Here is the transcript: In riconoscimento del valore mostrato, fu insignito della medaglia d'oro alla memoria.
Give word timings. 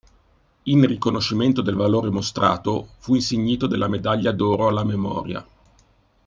In 0.63 0.83
riconoscimento 0.87 1.61
del 1.61 1.75
valore 1.75 2.09
mostrato, 2.09 2.93
fu 2.97 3.13
insignito 3.13 3.67
della 3.67 3.87
medaglia 3.87 4.31
d'oro 4.31 4.65
alla 4.67 4.83
memoria. 4.83 5.45